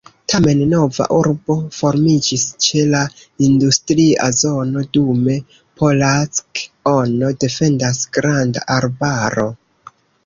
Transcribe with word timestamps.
Tamen, 0.31 0.61
nova 0.69 1.05
urbo 1.17 1.57
formiĝis 1.79 2.45
ĉe 2.67 2.81
la 2.93 3.01
industria 3.49 4.29
zono, 4.45 4.83
dume 4.99 5.35
Polack-on 5.83 7.15
defendas 7.45 8.01
granda 8.19 8.65
arbaro. 8.81 9.47